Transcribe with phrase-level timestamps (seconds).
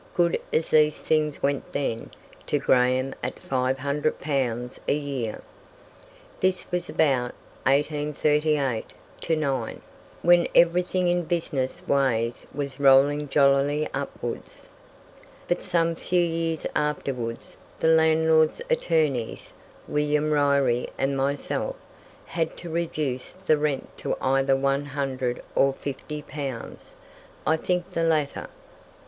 [0.15, 2.09] good as these things went then,
[2.47, 5.43] to Graham, at 500 pounds a year.
[6.39, 7.35] This was about
[7.67, 8.83] 1838
[9.29, 9.81] 9,
[10.23, 14.69] when everything in business ways was rolling jollily upwards.
[15.47, 19.53] But some few years afterwards the landlord's attorneys,
[19.87, 21.75] William Ryrie and myself,
[22.25, 26.95] had to reduce the rent to either 100 or 50 pounds
[27.45, 28.47] I think the latter.